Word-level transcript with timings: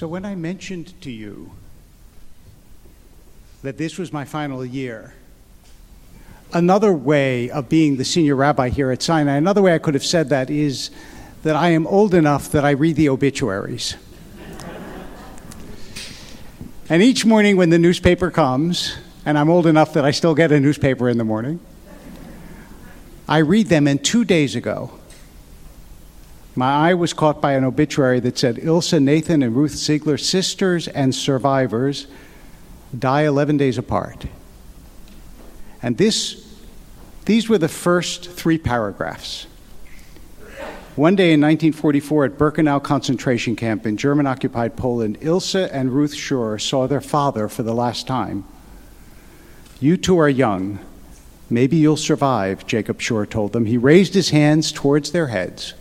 So, 0.00 0.08
when 0.08 0.24
I 0.24 0.34
mentioned 0.34 0.98
to 1.02 1.10
you 1.10 1.50
that 3.62 3.76
this 3.76 3.98
was 3.98 4.14
my 4.14 4.24
final 4.24 4.64
year, 4.64 5.12
another 6.54 6.90
way 6.90 7.50
of 7.50 7.68
being 7.68 7.98
the 7.98 8.04
senior 8.06 8.34
rabbi 8.34 8.70
here 8.70 8.90
at 8.92 9.02
Sinai, 9.02 9.36
another 9.36 9.60
way 9.60 9.74
I 9.74 9.78
could 9.78 9.92
have 9.92 10.02
said 10.02 10.30
that 10.30 10.48
is 10.48 10.90
that 11.42 11.54
I 11.54 11.68
am 11.68 11.86
old 11.86 12.14
enough 12.14 12.50
that 12.52 12.64
I 12.64 12.70
read 12.70 12.96
the 12.96 13.10
obituaries. 13.10 13.94
and 16.88 17.02
each 17.02 17.26
morning 17.26 17.58
when 17.58 17.68
the 17.68 17.78
newspaper 17.78 18.30
comes, 18.30 18.96
and 19.26 19.36
I'm 19.36 19.50
old 19.50 19.66
enough 19.66 19.92
that 19.92 20.06
I 20.06 20.12
still 20.12 20.34
get 20.34 20.50
a 20.50 20.60
newspaper 20.60 21.10
in 21.10 21.18
the 21.18 21.24
morning, 21.24 21.60
I 23.28 23.36
read 23.36 23.66
them, 23.66 23.86
and 23.86 24.02
two 24.02 24.24
days 24.24 24.56
ago, 24.56 24.98
my 26.56 26.90
eye 26.90 26.94
was 26.94 27.12
caught 27.12 27.40
by 27.40 27.52
an 27.52 27.64
obituary 27.64 28.20
that 28.20 28.38
said 28.38 28.58
Ilse 28.60 28.94
Nathan 28.94 29.42
and 29.42 29.54
Ruth 29.54 29.74
Ziegler, 29.74 30.18
sisters 30.18 30.88
and 30.88 31.14
survivors, 31.14 32.06
die 32.96 33.22
11 33.22 33.56
days 33.56 33.78
apart. 33.78 34.26
And 35.82 35.96
this, 35.96 36.46
these 37.24 37.48
were 37.48 37.58
the 37.58 37.68
first 37.68 38.30
three 38.30 38.58
paragraphs. 38.58 39.46
One 40.96 41.14
day 41.14 41.32
in 41.32 41.40
1944 41.40 42.24
at 42.24 42.32
Birkenau 42.32 42.82
concentration 42.82 43.54
camp 43.54 43.86
in 43.86 43.96
German 43.96 44.26
occupied 44.26 44.76
Poland, 44.76 45.18
Ilse 45.20 45.54
and 45.54 45.92
Ruth 45.92 46.14
Schur 46.14 46.60
saw 46.60 46.86
their 46.88 47.00
father 47.00 47.48
for 47.48 47.62
the 47.62 47.72
last 47.72 48.08
time. 48.08 48.44
You 49.78 49.96
two 49.96 50.18
are 50.18 50.28
young. 50.28 50.80
Maybe 51.48 51.76
you'll 51.76 51.96
survive, 51.96 52.66
Jacob 52.66 52.98
Schur 52.98 53.28
told 53.28 53.52
them. 53.52 53.66
He 53.66 53.78
raised 53.78 54.14
his 54.14 54.30
hands 54.30 54.72
towards 54.72 55.12
their 55.12 55.28
heads 55.28 55.74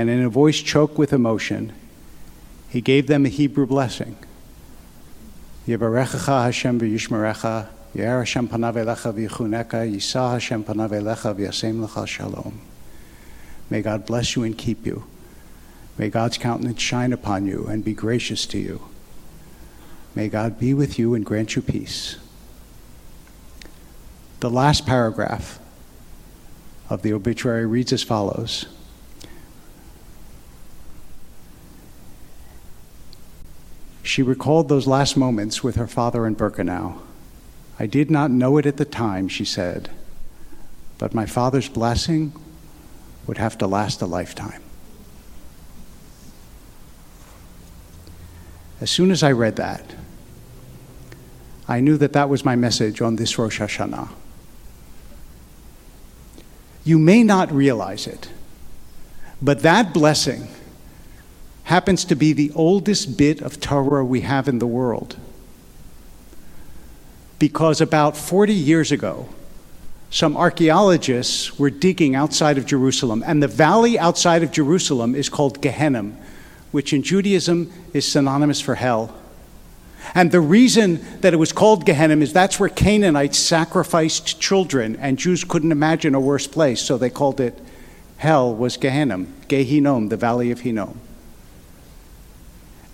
and 0.00 0.08
in 0.08 0.22
a 0.22 0.30
voice 0.30 0.62
choked 0.62 0.96
with 0.96 1.12
emotion, 1.12 1.74
he 2.70 2.80
gave 2.80 3.06
them 3.06 3.26
a 3.26 3.28
Hebrew 3.28 3.66
blessing. 3.66 4.16
Yevarechecha 5.68 6.44
Hashem 6.44 6.80
v'yishmerecha, 6.80 7.68
Yer 7.92 8.20
Hashem 8.20 8.48
panav 8.48 8.76
elecha 8.76 9.12
v'yichuneka, 9.12 9.94
Yisa 9.94 10.32
Hashem 10.32 10.64
panav 10.64 10.88
elecha 10.88 11.34
v'yasem 11.34 11.86
lecha 11.86 12.06
shalom. 12.06 12.62
May 13.68 13.82
God 13.82 14.06
bless 14.06 14.36
you 14.36 14.42
and 14.42 14.56
keep 14.56 14.86
you. 14.86 15.04
May 15.98 16.08
God's 16.08 16.38
countenance 16.38 16.80
shine 16.80 17.12
upon 17.12 17.44
you 17.44 17.66
and 17.66 17.84
be 17.84 17.92
gracious 17.92 18.46
to 18.46 18.58
you. 18.58 18.80
May 20.14 20.30
God 20.30 20.58
be 20.58 20.72
with 20.72 20.98
you 20.98 21.12
and 21.12 21.26
grant 21.26 21.56
you 21.56 21.60
peace. 21.60 22.16
The 24.40 24.48
last 24.48 24.86
paragraph 24.86 25.58
of 26.88 27.02
the 27.02 27.12
obituary 27.12 27.66
reads 27.66 27.92
as 27.92 28.02
follows. 28.02 28.64
She 34.10 34.24
recalled 34.24 34.68
those 34.68 34.88
last 34.88 35.16
moments 35.16 35.62
with 35.62 35.76
her 35.76 35.86
father 35.86 36.26
in 36.26 36.34
Birkenau. 36.34 36.98
I 37.78 37.86
did 37.86 38.10
not 38.10 38.32
know 38.32 38.58
it 38.58 38.66
at 38.66 38.76
the 38.76 38.84
time, 38.84 39.28
she 39.28 39.44
said, 39.44 39.88
but 40.98 41.14
my 41.14 41.26
father's 41.26 41.68
blessing 41.68 42.32
would 43.28 43.38
have 43.38 43.56
to 43.58 43.68
last 43.68 44.02
a 44.02 44.06
lifetime. 44.06 44.60
As 48.80 48.90
soon 48.90 49.12
as 49.12 49.22
I 49.22 49.30
read 49.30 49.54
that, 49.54 49.94
I 51.68 51.78
knew 51.78 51.96
that 51.96 52.12
that 52.12 52.28
was 52.28 52.44
my 52.44 52.56
message 52.56 53.00
on 53.00 53.14
this 53.14 53.38
Rosh 53.38 53.60
Hashanah. 53.60 54.08
You 56.82 56.98
may 56.98 57.22
not 57.22 57.52
realize 57.52 58.08
it, 58.08 58.28
but 59.40 59.62
that 59.62 59.94
blessing 59.94 60.48
happens 61.70 62.04
to 62.04 62.16
be 62.16 62.32
the 62.32 62.50
oldest 62.56 63.16
bit 63.16 63.40
of 63.40 63.60
Torah 63.60 64.04
we 64.04 64.22
have 64.22 64.48
in 64.48 64.58
the 64.58 64.66
world. 64.66 65.16
Because 67.38 67.80
about 67.80 68.16
40 68.16 68.52
years 68.52 68.90
ago, 68.90 69.28
some 70.10 70.36
archaeologists 70.36 71.60
were 71.60 71.70
digging 71.70 72.16
outside 72.16 72.58
of 72.58 72.66
Jerusalem, 72.66 73.22
and 73.24 73.40
the 73.40 73.46
valley 73.46 73.96
outside 73.96 74.42
of 74.42 74.50
Jerusalem 74.50 75.14
is 75.14 75.28
called 75.28 75.62
Gehenna, 75.62 76.10
which 76.72 76.92
in 76.92 77.04
Judaism 77.04 77.72
is 77.92 78.04
synonymous 78.04 78.60
for 78.60 78.74
hell. 78.74 79.16
And 80.12 80.32
the 80.32 80.40
reason 80.40 81.00
that 81.20 81.34
it 81.34 81.36
was 81.36 81.52
called 81.52 81.86
Gehenna 81.86 82.16
is 82.16 82.32
that's 82.32 82.58
where 82.58 82.68
Canaanites 82.68 83.38
sacrificed 83.38 84.40
children, 84.40 84.96
and 84.96 85.20
Jews 85.20 85.44
couldn't 85.44 85.70
imagine 85.70 86.16
a 86.16 86.20
worse 86.20 86.48
place, 86.48 86.82
so 86.82 86.98
they 86.98 87.10
called 87.10 87.38
it 87.38 87.56
hell 88.16 88.52
was 88.52 88.76
Gehenna, 88.76 89.18
Gehinom, 89.46 90.08
the 90.08 90.16
valley 90.16 90.50
of 90.50 90.60
Hinnom 90.60 91.00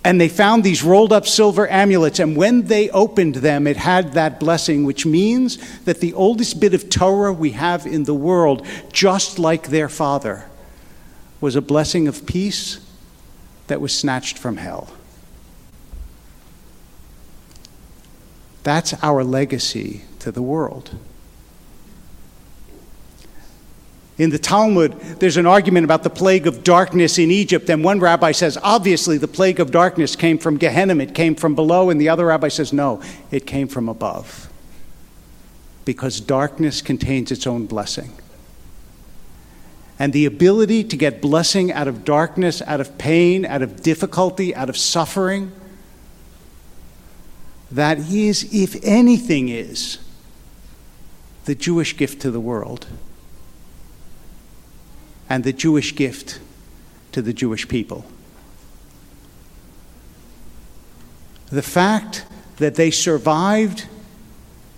and 0.07 0.21
they 0.21 0.29
found 0.29 0.63
these 0.63 0.83
rolled 0.83 1.11
up 1.11 1.27
silver 1.27 1.69
amulets. 1.69 2.19
And 2.19 2.37
when 2.37 2.67
they 2.67 2.89
opened 2.91 3.35
them, 3.35 3.67
it 3.67 3.75
had 3.75 4.13
that 4.13 4.39
blessing, 4.39 4.85
which 4.85 5.05
means 5.05 5.57
that 5.81 5.99
the 5.99 6.13
oldest 6.13 6.61
bit 6.61 6.73
of 6.73 6.89
Torah 6.89 7.33
we 7.33 7.51
have 7.51 7.85
in 7.85 8.05
the 8.05 8.13
world, 8.13 8.65
just 8.93 9.37
like 9.37 9.67
their 9.67 9.89
father, 9.89 10.49
was 11.41 11.57
a 11.57 11.61
blessing 11.61 12.07
of 12.07 12.25
peace 12.25 12.79
that 13.67 13.81
was 13.81 13.93
snatched 13.93 14.37
from 14.37 14.55
hell. 14.55 14.93
That's 18.63 18.93
our 19.03 19.25
legacy 19.25 20.03
to 20.19 20.31
the 20.31 20.41
world. 20.41 20.95
In 24.17 24.31
the 24.31 24.39
Talmud, 24.39 24.93
there's 25.19 25.37
an 25.37 25.45
argument 25.45 25.83
about 25.83 26.01
the 26.01 26.09
plague 26.09 26.47
of 26.47 26.63
darkness 26.63 27.19
in 27.19 27.29
Egypt, 27.29 27.69
and 27.69 27.83
one 27.83 27.99
rabbi 27.99 28.31
says, 28.31 28.57
obviously, 28.63 29.19
the 29.19 29.27
plague 29.27 29.59
of 29.59 29.69
darkness 29.69 30.15
came 30.15 30.39
from 30.39 30.57
Gehenna, 30.57 30.95
it 30.97 31.13
came 31.13 31.35
from 31.35 31.53
below, 31.53 31.91
and 31.91 32.01
the 32.01 32.09
other 32.09 32.25
rabbi 32.25 32.47
says, 32.47 32.73
no, 32.73 33.01
it 33.29 33.45
came 33.45 33.67
from 33.67 33.87
above. 33.87 34.49
Because 35.85 36.19
darkness 36.19 36.81
contains 36.81 37.31
its 37.31 37.45
own 37.45 37.67
blessing. 37.67 38.11
And 39.99 40.13
the 40.13 40.25
ability 40.25 40.83
to 40.85 40.97
get 40.97 41.21
blessing 41.21 41.71
out 41.71 41.87
of 41.87 42.03
darkness, 42.03 42.61
out 42.63 42.81
of 42.81 42.97
pain, 42.97 43.45
out 43.45 43.61
of 43.61 43.83
difficulty, 43.83 44.53
out 44.55 44.69
of 44.69 44.77
suffering, 44.77 45.51
that 47.71 47.99
is, 47.99 48.51
if 48.51 48.83
anything 48.83 49.49
is, 49.49 49.99
the 51.45 51.53
Jewish 51.53 51.95
gift 51.95 52.21
to 52.23 52.31
the 52.31 52.39
world 52.39 52.87
and 55.29 55.43
the 55.43 55.53
Jewish 55.53 55.95
gift 55.95 56.39
to 57.11 57.21
the 57.21 57.33
Jewish 57.33 57.67
people. 57.67 58.05
The 61.49 61.61
fact 61.61 62.25
that 62.57 62.75
they 62.75 62.91
survived 62.91 63.85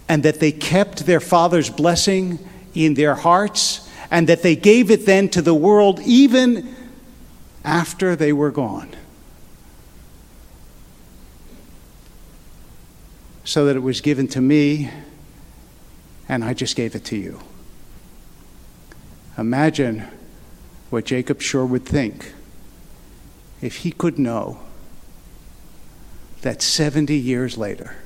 and 0.08 0.24
that 0.24 0.40
they 0.40 0.52
kept 0.52 1.06
their 1.06 1.20
father's 1.20 1.70
blessing 1.70 2.40
in 2.74 2.94
their 2.94 3.16
hearts 3.16 3.90
and 4.12 4.28
that 4.28 4.42
they 4.42 4.56
gave 4.56 4.92
it 4.92 5.06
then 5.06 5.30
to 5.30 5.42
the 5.42 5.54
world 5.54 6.00
even 6.02 6.76
after 7.64 8.16
they 8.16 8.34
were 8.34 8.52
gone. 8.52 8.90
So 13.44 13.66
that 13.66 13.76
it 13.76 13.84
was 13.84 14.02
given 14.02 14.28
to 14.30 14.42
me 14.42 14.90
and 16.28 16.44
I 16.44 16.54
just 16.54 16.76
gave 16.76 16.94
it 16.94 17.06
to 17.06 17.18
you. 17.18 17.40
Imagine 19.38 20.08
what 20.90 21.06
Jacob 21.06 21.40
Schur 21.40 21.68
would 21.68 21.86
think 21.86 22.34
if 23.62 23.78
he 23.78 23.92
could 23.92 24.18
know 24.18 24.60
that 26.42 26.62
70 26.62 27.16
years 27.16 27.58
later, 27.58 27.98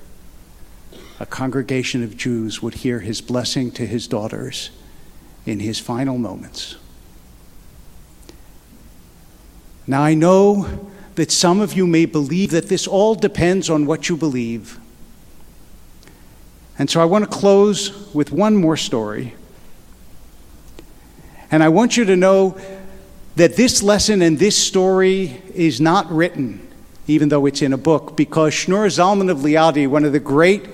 a 1.19 1.25
congregation 1.25 2.03
of 2.03 2.17
Jews 2.17 2.61
would 2.61 2.75
hear 2.75 2.99
his 2.99 3.21
blessing 3.21 3.71
to 3.71 3.85
his 3.85 4.07
daughters 4.07 4.71
in 5.45 5.59
his 5.59 5.79
final 5.79 6.17
moments. 6.17 6.75
Now, 9.85 10.01
I 10.01 10.13
know 10.13 10.89
that 11.15 11.31
some 11.31 11.61
of 11.61 11.73
you 11.73 11.85
may 11.85 12.05
believe 12.05 12.51
that 12.51 12.69
this 12.69 12.87
all 12.87 13.15
depends 13.15 13.69
on 13.69 13.85
what 13.85 14.09
you 14.09 14.17
believe. 14.17 14.79
And 16.79 16.89
so 16.89 16.99
I 16.99 17.05
want 17.05 17.23
to 17.23 17.29
close 17.29 18.13
with 18.13 18.31
one 18.31 18.55
more 18.55 18.77
story 18.77 19.35
and 21.53 21.61
I 21.61 21.69
want 21.69 21.97
you 21.97 22.05
to 22.05 22.15
know 22.15 22.57
that 23.35 23.55
this 23.55 23.81
lesson 23.81 24.21
and 24.21 24.37
this 24.37 24.57
story 24.57 25.41
is 25.55 25.81
not 25.81 26.11
written, 26.11 26.67
even 27.07 27.29
though 27.29 27.45
it's 27.45 27.61
in 27.61 27.73
a 27.73 27.77
book, 27.77 28.15
because 28.15 28.53
Shneur 28.53 28.87
Zalman 28.87 29.29
of 29.29 29.39
Liadi, 29.39 29.87
one 29.87 30.05
of 30.05 30.11
the 30.11 30.19
great 30.19 30.67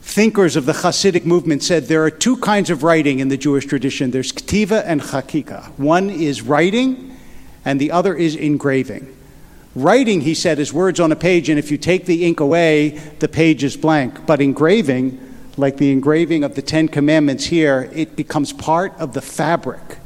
thinkers 0.00 0.56
of 0.56 0.66
the 0.66 0.72
Hasidic 0.72 1.24
movement, 1.24 1.62
said 1.62 1.84
there 1.84 2.02
are 2.04 2.10
two 2.10 2.36
kinds 2.38 2.70
of 2.70 2.82
writing 2.82 3.18
in 3.18 3.28
the 3.28 3.36
Jewish 3.36 3.66
tradition 3.66 4.10
there's 4.10 4.32
ktiva 4.32 4.82
and 4.86 5.00
chakika. 5.00 5.66
One 5.78 6.10
is 6.10 6.42
writing, 6.42 7.16
and 7.64 7.80
the 7.80 7.92
other 7.92 8.14
is 8.14 8.34
engraving. 8.34 9.14
Writing, 9.74 10.20
he 10.20 10.34
said, 10.34 10.58
is 10.58 10.72
words 10.72 11.00
on 11.00 11.12
a 11.12 11.16
page, 11.16 11.48
and 11.48 11.58
if 11.58 11.70
you 11.70 11.78
take 11.78 12.04
the 12.04 12.26
ink 12.26 12.40
away, 12.40 12.90
the 13.20 13.28
page 13.28 13.64
is 13.64 13.76
blank. 13.76 14.26
But 14.26 14.40
engraving, 14.42 15.18
like 15.56 15.78
the 15.78 15.92
engraving 15.92 16.44
of 16.44 16.54
the 16.56 16.62
Ten 16.62 16.88
Commandments 16.88 17.44
here, 17.44 17.90
it 17.94 18.16
becomes 18.16 18.52
part 18.52 18.94
of 18.98 19.14
the 19.14 19.22
fabric. 19.22 19.98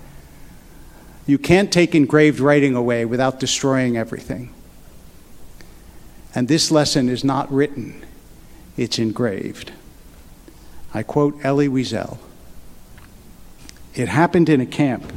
You 1.27 1.39
can't 1.39 1.73
take 1.73 1.95
engraved 1.95 2.39
writing 2.39 2.77
away 2.77 3.05
without 3.05 3.41
destroying 3.41 3.97
everything. 3.97 4.53
And 6.35 6.49
this 6.49 6.71
lesson 6.71 7.09
is 7.09 7.25
not 7.25 7.51
written, 7.53 8.05
it's 8.77 8.99
engraved. 8.99 9.73
I 10.95 11.03
quote 11.03 11.45
Elie 11.45 11.69
Wiesel 11.69 12.19
It 13.95 14.09
happened 14.09 14.49
in 14.49 14.61
a 14.61 14.67
camp. 14.67 15.13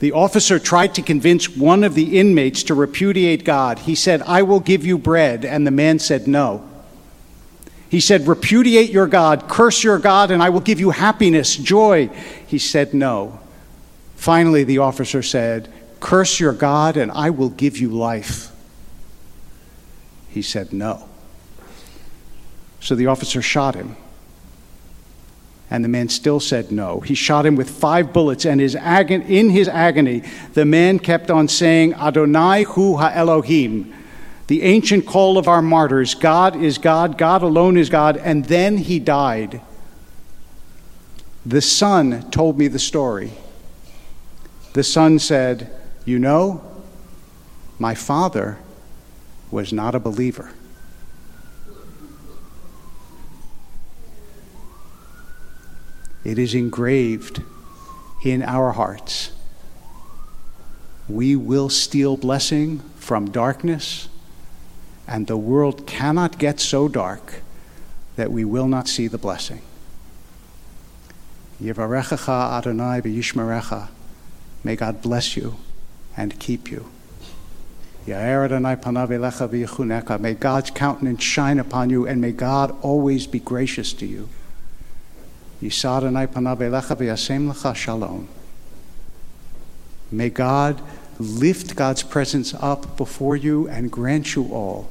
The 0.00 0.12
officer 0.12 0.58
tried 0.58 0.94
to 0.96 1.02
convince 1.02 1.48
one 1.48 1.82
of 1.82 1.94
the 1.94 2.18
inmates 2.18 2.64
to 2.64 2.74
repudiate 2.74 3.44
God. 3.44 3.78
He 3.78 3.94
said, 3.94 4.20
I 4.22 4.42
will 4.42 4.60
give 4.60 4.84
you 4.84 4.98
bread. 4.98 5.44
And 5.44 5.66
the 5.66 5.70
man 5.70 5.98
said, 5.98 6.26
No. 6.28 6.68
He 7.88 8.00
said, 8.00 8.26
Repudiate 8.26 8.90
your 8.90 9.06
God, 9.06 9.48
curse 9.48 9.82
your 9.82 9.98
God, 9.98 10.30
and 10.30 10.42
I 10.42 10.50
will 10.50 10.60
give 10.60 10.80
you 10.80 10.90
happiness, 10.90 11.56
joy. 11.56 12.08
He 12.46 12.58
said, 12.58 12.92
No. 12.92 13.38
Finally, 14.16 14.64
the 14.64 14.78
officer 14.78 15.22
said, 15.22 15.70
Curse 16.00 16.40
your 16.40 16.52
God, 16.52 16.96
and 16.96 17.10
I 17.12 17.30
will 17.30 17.50
give 17.50 17.78
you 17.78 17.90
life. 17.90 18.50
He 20.28 20.42
said, 20.42 20.72
No. 20.72 21.08
So 22.80 22.94
the 22.94 23.06
officer 23.06 23.40
shot 23.40 23.74
him. 23.74 23.96
And 25.70 25.82
the 25.82 25.88
man 25.88 26.08
still 26.08 26.38
said 26.38 26.70
no. 26.70 27.00
He 27.00 27.14
shot 27.14 27.46
him 27.46 27.56
with 27.56 27.70
five 27.70 28.12
bullets, 28.12 28.44
and 28.44 28.60
his 28.60 28.74
in 28.74 29.50
his 29.50 29.68
agony, 29.68 30.22
the 30.52 30.64
man 30.64 30.98
kept 30.98 31.30
on 31.30 31.48
saying, 31.48 31.94
Adonai 31.94 32.64
hu 32.64 32.96
ha-Elohim, 32.96 33.92
the 34.46 34.62
ancient 34.62 35.06
call 35.06 35.38
of 35.38 35.48
our 35.48 35.62
martyrs 35.62 36.14
God 36.14 36.54
is 36.54 36.76
God, 36.76 37.16
God 37.16 37.42
alone 37.42 37.78
is 37.78 37.88
God, 37.88 38.18
and 38.18 38.44
then 38.44 38.76
he 38.76 38.98
died. 38.98 39.62
The 41.46 41.62
son 41.62 42.30
told 42.30 42.58
me 42.58 42.68
the 42.68 42.78
story. 42.78 43.32
The 44.74 44.82
son 44.82 45.18
said, 45.18 45.70
You 46.04 46.18
know, 46.18 46.62
my 47.78 47.94
father 47.94 48.58
was 49.50 49.72
not 49.72 49.94
a 49.94 50.00
believer. 50.00 50.50
It 56.24 56.38
is 56.38 56.54
engraved 56.54 57.42
in 58.24 58.42
our 58.42 58.72
hearts. 58.72 59.30
We 61.08 61.36
will 61.36 61.68
steal 61.68 62.16
blessing 62.16 62.80
from 62.96 63.30
darkness 63.30 64.08
and 65.06 65.26
the 65.26 65.36
world 65.36 65.86
cannot 65.86 66.38
get 66.38 66.58
so 66.58 66.88
dark 66.88 67.42
that 68.16 68.32
we 68.32 68.44
will 68.44 68.66
not 68.66 68.88
see 68.88 69.06
the 69.06 69.18
blessing. 69.18 69.62
Yivarechecha 71.62 72.58
Adonai 72.58 73.00
v'yishmerecha. 73.02 73.88
May 74.64 74.76
God 74.76 75.02
bless 75.02 75.36
you 75.36 75.56
and 76.16 76.38
keep 76.40 76.70
you. 76.70 76.90
May 80.20 80.34
God's 80.34 80.70
countenance 80.70 81.22
shine 81.22 81.58
upon 81.58 81.90
you, 81.90 82.06
and 82.06 82.20
may 82.20 82.32
God 82.32 82.76
always 82.82 83.26
be 83.26 83.38
gracious 83.38 83.92
to 83.94 84.06
you. 84.06 84.28
May 90.10 90.30
God 90.30 90.82
lift 91.18 91.76
God's 91.76 92.02
presence 92.02 92.54
up 92.54 92.96
before 92.96 93.36
you 93.36 93.68
and 93.68 93.90
grant 93.90 94.34
you 94.34 94.52
all 94.52 94.88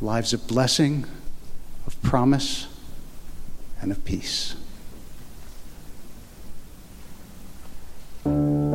lives 0.00 0.32
of 0.32 0.46
blessing, 0.46 1.06
of 1.86 2.00
promise, 2.02 2.66
and 3.80 3.90
of 3.90 4.04
peace. 4.04 4.54
Thank 8.26 8.60
you. 8.60 8.65